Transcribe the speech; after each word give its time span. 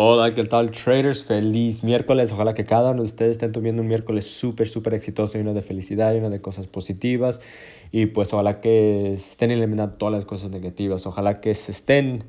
Hola, 0.00 0.32
¿qué 0.32 0.44
tal 0.44 0.70
traders? 0.70 1.24
Feliz 1.24 1.82
miércoles. 1.82 2.30
Ojalá 2.30 2.54
que 2.54 2.64
cada 2.64 2.92
uno 2.92 3.02
de 3.02 3.08
ustedes 3.08 3.32
estén 3.32 3.50
teniendo 3.50 3.82
un 3.82 3.88
miércoles 3.88 4.30
súper, 4.30 4.68
súper 4.68 4.94
exitoso, 4.94 5.36
lleno 5.38 5.54
de 5.54 5.62
felicidad, 5.62 6.12
lleno 6.12 6.30
de 6.30 6.40
cosas 6.40 6.68
positivas. 6.68 7.40
Y 7.90 8.06
pues 8.06 8.32
ojalá 8.32 8.60
que 8.60 9.14
estén 9.14 9.50
eliminando 9.50 9.96
todas 9.96 10.14
las 10.14 10.24
cosas 10.24 10.52
negativas. 10.52 11.04
Ojalá 11.04 11.40
que 11.40 11.52
se 11.56 11.72
estén 11.72 12.22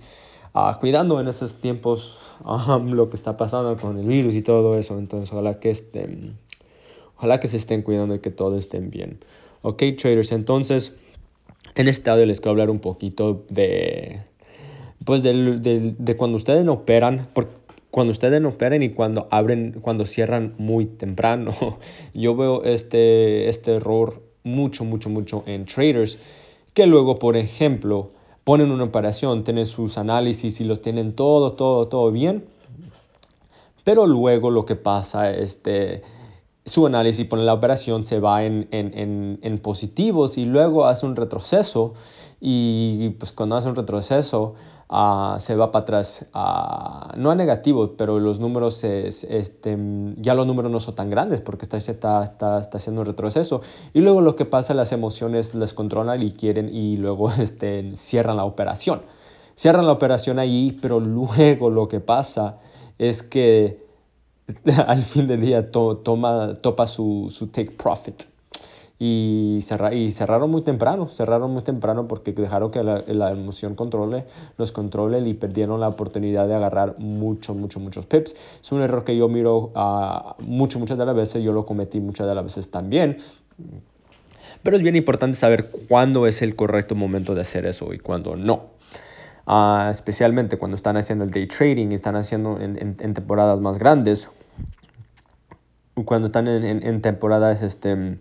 uh, 0.56 0.80
cuidando 0.80 1.22
en 1.22 1.28
esos 1.28 1.62
tiempos 1.62 2.20
um, 2.44 2.88
lo 2.94 3.12
que 3.12 3.18
está 3.18 3.38
pasando 3.38 3.78
con 3.78 4.00
el 4.00 4.08
virus 4.08 4.34
y 4.34 4.42
todo 4.42 4.76
eso. 4.76 4.98
Entonces 4.98 5.32
ojalá 5.32 5.60
que 5.60 5.70
estén, 5.70 6.40
ojalá 7.18 7.40
que 7.40 7.48
se 7.48 7.58
estén 7.58 7.84
cuidando 7.84 8.16
y 8.16 8.20
que 8.20 8.32
todo 8.32 8.58
estén 8.58 8.90
bien. 8.90 9.20
Ok, 9.62 9.84
traders. 9.96 10.32
Entonces, 10.32 10.96
en 11.76 11.88
este 11.88 12.10
audio 12.10 12.26
les 12.26 12.40
quiero 12.40 12.50
hablar 12.50 12.72
un 12.72 12.80
poquito 12.80 13.46
de 13.50 14.22
pues 15.06 15.24
de, 15.24 15.96
de 15.98 16.18
cuando 16.18 16.36
ustedes 16.38 16.68
operan, 16.68 17.30
porque 17.34 17.59
cuando 17.92 18.12
ustedes 18.12 18.42
no 18.42 18.50
operan 18.50 18.84
y 18.84 18.90
cuando 18.90 19.28
abren, 19.32 19.80
cuando 19.82 20.06
cierran 20.06 20.54
muy 20.58 20.86
temprano. 20.86 21.56
Yo 22.14 22.36
veo 22.36 22.64
este, 22.64 23.50
este 23.50 23.76
error 23.76 24.22
mucho, 24.44 24.86
mucho, 24.86 25.10
mucho 25.10 25.44
en 25.46 25.66
traders 25.66 26.20
que 26.74 26.86
luego, 26.86 27.20
por 27.20 27.36
ejemplo, 27.36 28.12
ponen 28.44 28.72
una 28.72 28.84
operación, 28.84 29.44
tienen 29.44 29.66
sus 29.66 29.98
análisis 29.98 30.62
y 30.62 30.64
lo 30.64 30.80
tienen 30.80 31.14
todo, 31.14 31.54
todo, 31.54 31.88
todo 31.88 32.12
bien. 32.12 32.46
Pero 33.84 34.06
luego 34.06 34.52
lo 34.52 34.66
que 34.66 34.76
pasa 34.76 35.32
es 35.32 35.40
este, 35.56 36.04
su 36.66 36.86
análisis 36.86 37.26
pone 37.26 37.44
la 37.44 37.54
operación 37.54 38.06
se 38.06 38.20
va 38.20 38.46
en, 38.46 38.68
en, 38.72 38.98
en, 38.98 39.40
en 39.42 39.58
positivos 39.58 40.38
y 40.38 40.46
luego 40.46 40.86
hace 40.86 41.06
un 41.06 41.16
retroceso 41.16 41.96
y 42.40 43.10
pues 43.20 43.32
cuando 43.32 43.56
hace 43.56 43.70
un 43.70 43.76
retroceso 43.76 44.56
Ah, 44.92 45.38
se 45.40 45.56
va 45.56 45.72
para 45.72 45.84
atrás, 45.84 46.26
uh, 46.34 47.16
no 47.16 47.30
a 47.30 47.36
negativo, 47.36 47.96
pero 47.96 48.20
los 48.20 48.40
números, 48.40 48.84
este, 48.84 49.78
ya 50.18 50.34
los 50.34 50.48
números 50.48 50.72
no 50.72 50.80
son 50.80 50.96
tan 50.96 51.12
grandes 51.12 51.42
porque 51.42 51.66
está, 51.66 51.78
está, 51.78 52.24
está, 52.24 52.60
está, 52.60 52.78
haciendo 52.80 53.02
un 53.02 53.06
retroceso. 53.06 53.62
Y 53.94 54.00
luego 54.02 54.22
lo 54.22 54.36
que 54.36 54.46
pasa, 54.46 54.74
las 54.74 54.92
emociones 54.92 55.54
les 55.54 55.76
controlan 55.76 56.24
y 56.24 56.32
quieren 56.32 56.74
y 56.74 56.98
luego 56.98 57.32
este, 57.40 57.96
cierran 57.98 58.38
la 58.38 58.46
operación. 58.46 59.04
Cierran 59.56 59.86
la 59.86 59.92
operación 59.92 60.40
ahí, 60.40 60.76
pero 60.82 61.00
luego 61.00 61.70
lo 61.70 61.88
que 61.88 62.00
pasa 62.00 62.58
es 62.98 63.22
que 63.22 63.86
al 64.88 65.04
fin 65.04 65.28
del 65.28 65.42
día 65.42 65.70
toma, 65.72 66.56
topa 66.56 66.88
su, 66.88 67.28
su 67.30 67.48
take 67.50 67.72
profit 67.72 68.24
y, 69.02 69.60
y 69.94 70.12
cerraron 70.12 70.52
muy 70.52 70.62
temprano, 70.62 71.08
cerraron 71.08 71.52
muy 71.52 71.62
temprano 71.62 72.10
porque 72.10 72.34
dejaron 72.34 72.70
que 72.70 72.84
la, 72.84 73.32
emoción 73.32 73.76
controle, 73.76 74.26
los 74.58 74.74
controle 74.74 75.22
y 75.22 75.34
perdieron 75.36 75.80
la 75.80 75.88
oportunidad 75.88 76.50
de 76.50 76.56
agarrar 76.56 77.00
mucho, 77.00 77.54
mucho, 77.54 77.80
muchos 77.80 78.06
pips. 78.06 78.36
Es 78.62 78.72
un 78.74 78.82
error 78.82 79.06
que 79.06 79.16
yo 79.16 79.30
miro 79.30 79.72
uh, 79.74 80.44
mucho, 80.44 80.80
muchas 80.80 80.98
de 80.98 81.06
las 81.06 81.16
veces, 81.16 81.42
yo 81.42 81.54
lo 81.54 81.66
cometí 81.66 82.02
muchas 82.02 82.28
de 82.28 82.36
las 82.36 82.44
veces 82.44 82.70
también. 82.70 83.20
Pero 84.64 84.76
es 84.76 84.84
bien 84.84 84.98
importante 84.98 85.38
saber 85.38 85.72
cuándo 85.88 86.28
es 86.28 86.42
el 86.42 86.58
correcto 86.58 86.94
momento 86.94 87.34
de 87.36 87.42
hacer 87.42 87.66
eso 87.66 87.94
y 87.94 88.00
cuándo 88.00 88.36
no. 88.36 88.72
Uh, 89.48 89.90
especialmente 89.90 90.58
cuando 90.58 90.76
están 90.76 90.98
haciendo 90.98 91.24
el 91.24 91.32
day 91.32 91.48
trading 91.48 91.94
están 91.94 92.18
haciendo 92.18 92.60
en, 92.60 92.78
en, 92.78 93.14
temporadas 93.14 93.62
más 93.62 93.80
grandes. 93.80 94.30
Cuando 96.04 96.28
están 96.28 96.50
en, 96.50 96.86
en 96.86 97.02
temporadas 97.02 97.62
este, 97.62 98.20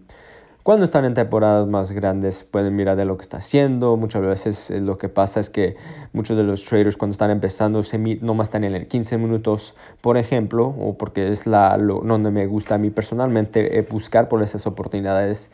cuando 0.69 0.85
están 0.85 1.07
en 1.07 1.15
temporadas 1.15 1.67
más 1.67 1.93
grandes 1.93 2.45
pueden 2.45 2.77
mirar 2.77 2.95
de 2.95 3.07
lo 3.07 3.17
que 3.17 3.23
está 3.23 3.39
haciendo. 3.39 3.97
Muchas 3.97 4.21
veces 4.21 4.71
eh, 4.71 4.83
lo 4.83 4.99
que 4.99 5.09
pasa 5.09 5.41
es 5.41 5.49
que 5.49 5.77
muchos 6.13 6.37
de 6.37 6.43
los 6.43 6.63
traders 6.63 6.99
cuando 6.99 7.13
están 7.13 7.31
empezando 7.31 7.83
se 7.83 7.97
nomás 7.97 8.49
están 8.49 8.65
en 8.65 8.75
el 8.75 8.87
15 8.87 9.17
minutos, 9.17 9.75
por 10.03 10.19
ejemplo, 10.19 10.67
o 10.67 10.99
porque 10.99 11.33
es 11.33 11.47
la 11.47 11.79
lo, 11.79 12.01
donde 12.01 12.31
me 12.31 12.47
gusta 12.47 12.75
a 12.75 12.79
mí 12.79 12.91
personalmente 12.91 13.79
eh, 13.79 13.89
buscar 13.91 14.29
por 14.29 14.43
esas 14.43 14.67
oportunidades. 14.67 15.51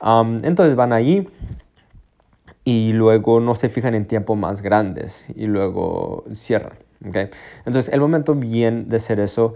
entonces 0.00 0.74
van 0.76 0.94
allí 0.94 1.28
y 2.64 2.94
luego 2.94 3.40
no 3.40 3.54
se 3.56 3.68
fijan 3.68 3.94
en 3.94 4.06
tiempos 4.06 4.38
más 4.38 4.62
grandes 4.62 5.26
y 5.36 5.44
luego 5.44 6.24
cierran. 6.32 6.78
¿okay? 7.06 7.28
Entonces 7.66 7.92
el 7.92 8.00
momento 8.00 8.34
bien 8.34 8.88
de 8.88 8.96
hacer 8.96 9.20
eso 9.20 9.52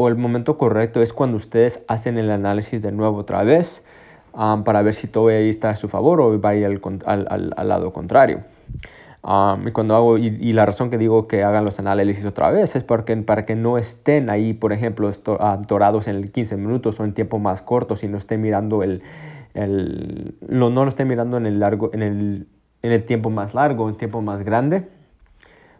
o 0.00 0.08
el 0.08 0.16
momento 0.16 0.56
correcto 0.56 1.02
es 1.02 1.12
cuando 1.12 1.36
ustedes 1.36 1.84
hacen 1.86 2.16
el 2.16 2.30
análisis 2.30 2.80
de 2.80 2.90
nuevo 2.90 3.18
otra 3.18 3.44
vez 3.44 3.84
para 4.32 4.80
ver 4.80 4.94
si 4.94 5.08
todo 5.08 5.28
está 5.28 5.68
a 5.68 5.76
su 5.76 5.90
favor 5.90 6.22
o 6.22 6.40
va 6.40 6.50
a 6.50 6.54
ir 6.54 6.64
al, 6.64 6.80
al, 7.04 7.52
al, 7.54 7.68
lado 7.68 7.92
contrario. 7.92 8.40
Y, 9.66 9.70
cuando 9.72 9.94
hago, 9.94 10.16
y, 10.16 10.52
la 10.54 10.64
razón 10.64 10.88
que 10.88 10.96
digo 10.96 11.28
que 11.28 11.44
hagan 11.44 11.66
los 11.66 11.78
análisis 11.78 12.24
otra 12.24 12.50
vez 12.50 12.76
es 12.76 12.82
porque, 12.82 13.14
para 13.18 13.44
que 13.44 13.56
no 13.56 13.76
estén 13.76 14.30
ahí, 14.30 14.54
por 14.54 14.72
ejemplo, 14.72 15.10
atorados 15.38 16.08
en 16.08 16.16
el 16.16 16.32
15 16.32 16.56
minutos 16.56 16.98
o 16.98 17.04
en 17.04 17.12
tiempo 17.12 17.38
más 17.38 17.60
corto, 17.60 17.94
si 17.94 18.08
no 18.08 18.16
estén 18.16 18.40
mirando 18.40 18.82
el, 18.82 19.02
el 19.52 20.34
no, 20.48 20.70
no 20.70 20.84
lo 20.84 20.88
estén 20.88 21.08
mirando 21.08 21.36
en 21.36 21.44
el, 21.44 21.60
largo, 21.60 21.90
en, 21.92 22.02
el, 22.02 22.46
en 22.80 22.92
el 22.92 23.04
tiempo 23.04 23.28
más 23.28 23.52
largo, 23.52 23.86
en 23.90 23.98
tiempo 23.98 24.22
más 24.22 24.44
grande 24.44 24.88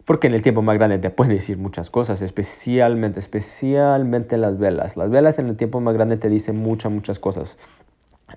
porque 0.05 0.27
en 0.27 0.33
el 0.33 0.41
tiempo 0.41 0.61
más 0.61 0.77
grande 0.77 0.97
te 0.97 1.09
puede 1.09 1.33
decir 1.33 1.57
muchas 1.57 1.89
cosas, 1.89 2.21
especialmente, 2.21 3.19
especialmente 3.19 4.37
las 4.37 4.57
velas. 4.57 4.97
Las 4.97 5.09
velas 5.09 5.39
en 5.39 5.47
el 5.47 5.57
tiempo 5.57 5.79
más 5.79 5.93
grande 5.93 6.17
te 6.17 6.29
dicen 6.29 6.57
muchas, 6.57 6.91
muchas 6.91 7.19
cosas. 7.19 7.57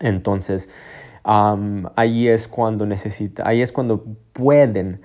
Entonces, 0.01 0.69
ahí 1.25 2.29
es 2.29 2.49
cuando 2.49 2.87
necesita, 2.87 3.47
ahí 3.49 3.63
es 3.63 3.73
cuando 3.73 4.05
pueden 4.33 5.01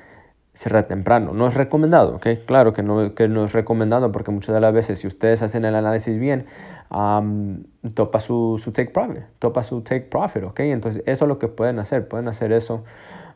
cerrar 0.54 0.84
temprano. 0.88 1.34
No 1.34 1.48
es 1.48 1.54
recomendado, 1.54 2.16
¿ok? 2.16 2.28
Claro 2.46 2.74
que 2.74 2.84
no, 2.84 3.16
que 3.16 3.30
no 3.30 3.46
es 3.46 3.54
recomendado 3.54 4.12
porque 4.12 4.32
muchas 4.32 4.54
de 4.54 4.60
las 4.60 4.74
veces 4.74 5.00
si 5.00 5.08
ustedes 5.08 5.42
hacen 5.42 5.64
el 5.64 5.76
análisis 5.76 6.20
bien, 6.20 6.48
topa 7.94 8.20
su, 8.20 8.60
su 8.62 8.72
take 8.74 8.90
profit, 8.90 9.24
topa 9.40 9.64
su 9.64 9.82
take 9.82 10.02
profit, 10.02 10.44
¿ok? 10.44 10.60
Entonces 10.62 11.04
eso 11.06 11.26
es 11.26 11.30
lo 11.30 11.40
que 11.40 11.48
pueden 11.48 11.80
hacer, 11.80 12.08
pueden 12.08 12.28
hacer 12.28 12.52
eso 12.52 12.84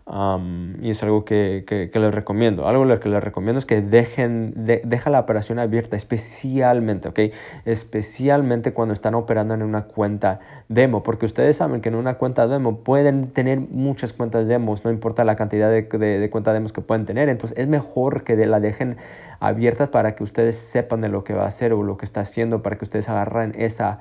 y 0.05 0.89
es 0.89 1.01
algo 1.01 1.23
que, 1.23 1.63
que, 1.65 1.99
les 1.99 2.13
recomiendo. 2.13 2.67
Algo 2.67 2.99
que 2.99 3.07
les 3.07 3.23
recomiendo 3.23 3.59
es 3.59 3.65
que 3.65 3.81
dejen 3.81 4.65
de, 4.65 4.81
la 5.05 5.19
operación 5.19 5.59
abierta, 5.59 5.95
especialmente, 5.95 7.07
¿ok? 7.07 7.19
Especialmente 7.65 8.73
cuando 8.73 8.93
están 8.93 9.15
operando 9.15 9.53
en 9.53 9.63
una 9.63 9.83
cuenta 9.83 10.41
demo, 10.67 11.03
porque 11.03 11.25
ustedes 11.25 11.55
saben 11.57 11.79
que 11.79 11.89
en 11.89 11.95
una 11.95 12.15
cuenta 12.15 12.47
demo 12.47 12.79
pueden 12.79 13.31
tener 13.31 13.59
muchas 13.59 14.11
cuentas 14.11 14.47
demos, 14.47 14.83
no 14.83 14.91
importa 14.91 15.23
la 15.23 15.37
cantidad 15.37 15.69
de, 15.69 15.83
de, 15.83 16.19
de 16.19 16.29
cuentas 16.29 16.53
demos 16.53 16.73
que 16.73 16.81
pueden 16.81 17.05
tener. 17.05 17.29
Entonces 17.29 17.57
es 17.57 17.67
mejor 17.67 18.23
que 18.23 18.35
la 18.45 18.59
dejen 18.59 18.97
abierta 19.39 19.89
para 19.91 20.15
que 20.15 20.23
ustedes 20.23 20.57
sepan 20.57 21.01
de 21.01 21.09
lo 21.09 21.23
que 21.23 21.33
va 21.33 21.43
a 21.43 21.47
hacer 21.47 21.71
o 21.71 21.81
lo 21.81 21.97
que 21.97 22.05
está 22.05 22.21
haciendo, 22.21 22.61
para 22.61 22.77
que 22.77 22.83
ustedes 22.85 23.07
agarren 23.07 23.53
esa 23.57 23.99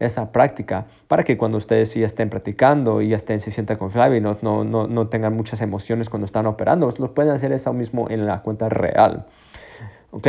esa 0.00 0.32
práctica 0.32 0.86
para 1.08 1.24
que 1.24 1.36
cuando 1.36 1.58
ustedes 1.58 1.94
ya 1.94 2.06
estén 2.06 2.30
practicando 2.30 3.00
y 3.00 3.14
estén, 3.14 3.40
se 3.40 3.50
sientan 3.50 3.76
confiables 3.78 4.20
y 4.20 4.22
no, 4.22 4.38
no, 4.42 4.64
no, 4.64 4.86
no, 4.86 5.08
tengan 5.08 5.34
muchas 5.34 5.60
emociones 5.60 6.08
cuando 6.08 6.26
están 6.26 6.46
operando, 6.46 6.92
lo 6.98 7.14
pueden 7.14 7.32
hacer 7.32 7.52
eso 7.52 7.72
mismo 7.72 8.08
en 8.10 8.26
la 8.26 8.42
cuenta 8.42 8.68
real. 8.68 9.26
¿Ok? 10.10 10.28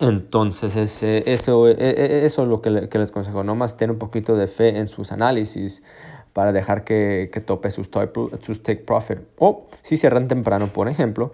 Entonces, 0.00 0.76
ese, 0.76 1.22
eso, 1.30 1.68
e, 1.68 1.72
e, 1.72 2.26
eso 2.26 2.42
es 2.42 2.48
lo 2.48 2.60
que, 2.60 2.88
que 2.88 2.98
les 2.98 3.12
consejo. 3.12 3.42
más 3.44 3.76
tener 3.76 3.92
un 3.92 3.98
poquito 3.98 4.36
de 4.36 4.46
fe 4.46 4.76
en 4.76 4.88
sus 4.88 5.12
análisis 5.12 5.82
para 6.32 6.52
dejar 6.52 6.84
que, 6.84 7.30
que 7.32 7.40
tope 7.40 7.70
sus, 7.70 7.88
sus 8.40 8.62
take 8.62 8.82
profit. 8.82 9.20
O 9.38 9.68
si 9.82 9.96
cierran 9.96 10.28
temprano, 10.28 10.70
por 10.70 10.88
ejemplo, 10.88 11.32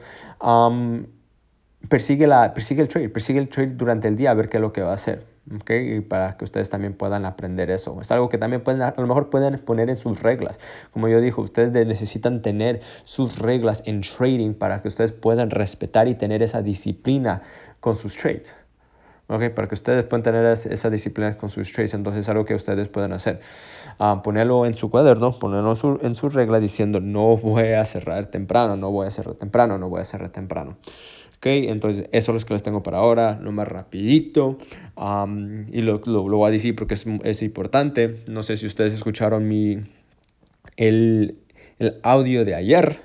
persigue, 1.88 2.26
la, 2.28 2.54
persigue 2.54 2.82
el 2.82 2.88
trade, 2.88 3.08
persigue 3.08 3.40
el 3.40 3.48
trade 3.48 3.74
durante 3.74 4.06
el 4.06 4.16
día 4.16 4.30
a 4.30 4.34
ver 4.34 4.48
qué 4.48 4.58
es 4.58 4.60
lo 4.60 4.72
que 4.72 4.82
va 4.82 4.90
a 4.90 4.94
hacer. 4.94 5.31
Okay, 5.50 5.96
y 5.96 6.00
para 6.00 6.36
que 6.36 6.44
ustedes 6.44 6.70
también 6.70 6.94
puedan 6.94 7.24
aprender 7.24 7.68
eso. 7.70 8.00
Es 8.00 8.12
algo 8.12 8.28
que 8.28 8.38
también 8.38 8.62
pueden, 8.62 8.80
a 8.80 8.94
lo 8.96 9.06
mejor 9.08 9.28
pueden 9.28 9.58
poner 9.58 9.90
en 9.90 9.96
sus 9.96 10.22
reglas. 10.22 10.60
Como 10.92 11.08
yo 11.08 11.20
dije, 11.20 11.40
ustedes 11.40 11.86
necesitan 11.86 12.42
tener 12.42 12.80
sus 13.02 13.38
reglas 13.40 13.82
en 13.84 14.02
trading 14.02 14.54
para 14.54 14.80
que 14.82 14.88
ustedes 14.88 15.10
puedan 15.10 15.50
respetar 15.50 16.06
y 16.06 16.14
tener 16.14 16.44
esa 16.44 16.62
disciplina 16.62 17.42
con 17.80 17.96
sus 17.96 18.16
trades. 18.16 18.54
Okay, 19.26 19.48
para 19.48 19.66
que 19.66 19.74
ustedes 19.74 20.04
puedan 20.04 20.22
tener 20.22 20.44
esa 20.46 20.90
disciplina 20.90 21.36
con 21.36 21.50
sus 21.50 21.72
trades, 21.72 21.94
entonces 21.94 22.20
es 22.20 22.28
algo 22.28 22.44
que 22.44 22.54
ustedes 22.54 22.88
pueden 22.88 23.12
hacer. 23.12 23.40
Uh, 23.98 24.20
ponerlo 24.22 24.66
en 24.66 24.74
su 24.74 24.90
cuaderno, 24.90 25.38
ponerlo 25.38 25.74
en 26.02 26.14
su 26.14 26.28
regla 26.28 26.60
diciendo 26.60 27.00
no 27.00 27.36
voy 27.36 27.70
a 27.72 27.84
cerrar 27.84 28.26
temprano, 28.26 28.76
no 28.76 28.90
voy 28.90 29.06
a 29.06 29.10
cerrar 29.10 29.34
temprano, 29.34 29.78
no 29.78 29.88
voy 29.88 30.02
a 30.02 30.04
cerrar 30.04 30.30
temprano. 30.30 30.76
¿Ok? 31.42 31.46
Entonces, 31.46 32.08
eso 32.12 32.36
es 32.36 32.42
lo 32.42 32.46
que 32.46 32.54
les 32.54 32.62
tengo 32.62 32.84
para 32.84 32.98
ahora, 32.98 33.40
lo 33.42 33.50
más 33.50 33.66
rapidito. 33.66 34.58
y 35.72 35.82
lo, 35.82 36.00
lo, 36.06 36.22
voy 36.22 36.48
a 36.48 36.52
decir 36.52 36.76
porque 36.76 36.94
es, 36.94 37.04
es, 37.24 37.42
importante. 37.42 38.20
No 38.28 38.44
sé 38.44 38.56
si 38.56 38.66
ustedes 38.66 38.94
escucharon 38.94 39.48
mi, 39.48 39.78
el, 40.76 41.36
el 41.80 41.98
audio 42.04 42.44
de 42.44 42.54
ayer. 42.54 43.00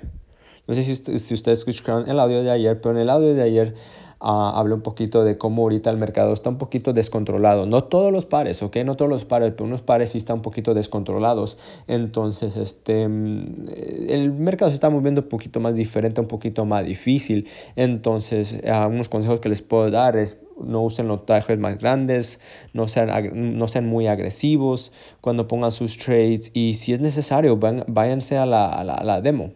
No 0.68 0.74
sé 0.74 0.84
si, 0.84 0.94
si, 0.94 1.34
ustedes 1.34 1.58
escucharon 1.66 2.08
el 2.08 2.20
audio 2.20 2.44
de 2.44 2.52
ayer, 2.52 2.80
pero 2.80 2.94
en 2.94 3.00
el 3.00 3.10
audio 3.10 3.34
de 3.34 3.42
ayer 3.42 3.74
uh, 4.20 4.60
un 4.60 4.82
poquito 4.82 5.24
de 5.24 5.38
cómo 5.38 5.62
ahorita 5.62 5.90
el 5.90 5.96
mercado 5.96 6.32
está 6.32 6.50
un 6.50 6.58
poquito 6.58 6.92
descontrolado. 6.92 7.66
No 7.66 7.84
todos 7.84 8.12
los 8.12 8.26
pares, 8.26 8.62
¿ok? 8.62 8.76
No 8.84 8.96
todos 8.96 9.10
los 9.10 9.24
pares, 9.24 9.52
pero 9.52 9.64
unos 9.64 9.82
pares 9.82 10.10
sí 10.10 10.18
están 10.18 10.36
un 10.36 10.42
poquito 10.42 10.74
descontrolados. 10.74 11.58
Entonces, 11.86 12.56
este, 12.56 13.08
mm, 13.08 13.68
el 14.08 14.32
mercado 14.32 14.70
se 14.70 14.74
está 14.74 14.90
moviendo 14.90 15.22
un 15.22 15.28
poquito 15.28 15.60
más 15.60 15.74
diferente, 15.74 16.20
un 16.20 16.28
poquito 16.28 16.64
más 16.64 16.84
difícil. 16.84 17.48
Entonces, 17.76 18.58
algunos 18.64 19.08
consejos 19.08 19.40
que 19.40 19.48
les 19.48 19.62
puedo 19.62 19.90
dar 19.90 20.16
es 20.16 20.40
no 20.60 20.82
usen 20.82 21.06
los 21.08 21.24
trajes 21.24 21.58
más 21.58 21.78
grandes, 21.78 22.40
no 22.72 22.88
sean, 22.88 23.58
no 23.58 23.68
sean 23.68 23.86
muy 23.86 24.08
agresivos 24.08 24.92
cuando 25.20 25.46
pongan 25.46 25.70
sus 25.70 25.96
trades 25.98 26.50
y 26.52 26.74
si 26.74 26.92
es 26.92 27.00
necesario, 27.00 27.58
váyanse 27.86 28.36
a 28.36 28.46
la, 28.46 28.68
a 28.68 29.04
la 29.04 29.20
demo. 29.20 29.52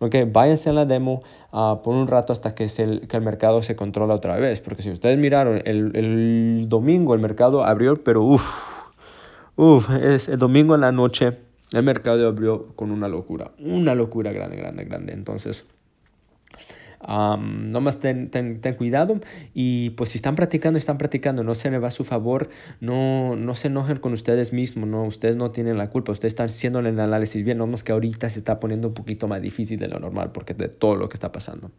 Ok, 0.00 0.14
váyanse 0.32 0.70
a 0.70 0.72
la 0.72 0.84
demo 0.84 1.22
uh, 1.52 1.82
por 1.82 1.94
un 1.94 2.06
rato 2.06 2.32
hasta 2.32 2.54
que, 2.54 2.68
el, 2.78 3.08
que 3.08 3.16
el 3.16 3.22
mercado 3.22 3.62
se 3.62 3.74
controla 3.74 4.14
otra 4.14 4.36
vez. 4.36 4.60
Porque 4.60 4.82
si 4.82 4.90
ustedes 4.90 5.18
miraron, 5.18 5.60
el, 5.64 5.90
el 5.94 6.66
domingo 6.68 7.14
el 7.14 7.20
mercado 7.20 7.64
abrió, 7.64 8.02
pero 8.02 8.22
uff, 8.22 8.44
uff, 9.56 9.90
es 9.90 10.28
el 10.28 10.38
domingo 10.38 10.74
en 10.74 10.82
la 10.82 10.92
noche 10.92 11.48
el 11.72 11.82
mercado 11.82 12.26
abrió 12.26 12.68
con 12.76 12.90
una 12.90 13.08
locura, 13.08 13.50
una 13.58 13.94
locura 13.94 14.32
grande, 14.32 14.56
grande, 14.56 14.84
grande. 14.84 15.12
Entonces, 15.12 15.66
Um, 17.06 17.70
nomás 17.70 18.00
ten, 18.00 18.28
ten, 18.28 18.60
ten, 18.60 18.74
cuidado 18.74 19.20
y 19.54 19.90
pues 19.90 20.10
si 20.10 20.18
están 20.18 20.34
practicando, 20.34 20.78
están 20.78 20.98
practicando, 20.98 21.44
no 21.44 21.54
se 21.54 21.70
le 21.70 21.78
va 21.78 21.88
a 21.88 21.90
su 21.92 22.02
favor, 22.02 22.48
no, 22.80 23.36
no 23.36 23.54
se 23.54 23.68
enojen 23.68 23.98
con 23.98 24.12
ustedes 24.12 24.52
mismos, 24.52 24.88
no, 24.88 25.04
ustedes 25.04 25.36
no 25.36 25.52
tienen 25.52 25.78
la 25.78 25.90
culpa, 25.90 26.10
ustedes 26.10 26.32
están 26.32 26.46
haciendo 26.46 26.80
el 26.80 26.98
análisis 26.98 27.44
bien, 27.44 27.58
nomás 27.58 27.84
que 27.84 27.92
ahorita 27.92 28.28
se 28.30 28.40
está 28.40 28.58
poniendo 28.58 28.88
un 28.88 28.94
poquito 28.94 29.28
más 29.28 29.40
difícil 29.40 29.78
de 29.78 29.86
lo 29.86 30.00
normal 30.00 30.32
porque 30.32 30.54
de 30.54 30.68
todo 30.68 30.96
lo 30.96 31.08
que 31.08 31.14
está 31.14 31.30
pasando. 31.30 31.70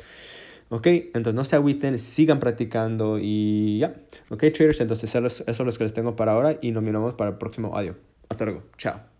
Ok, 0.69 0.87
entonces 0.87 1.33
no 1.33 1.43
se 1.43 1.55
agüiten, 1.55 1.97
sigan 1.97 2.39
practicando 2.39 3.17
y 3.19 3.79
ya. 3.79 3.95
Ok, 4.29 4.45
traders, 4.53 4.79
entonces 4.81 5.13
eso 5.13 5.43
es 5.45 5.59
lo 5.59 5.71
que 5.71 5.83
les 5.83 5.93
tengo 5.93 6.15
para 6.15 6.33
ahora 6.33 6.57
y 6.61 6.71
nos 6.71 6.83
miramos 6.83 7.15
para 7.15 7.31
el 7.31 7.37
próximo 7.37 7.75
audio. 7.75 7.95
Hasta 8.29 8.45
luego, 8.45 8.63
chao. 8.77 9.18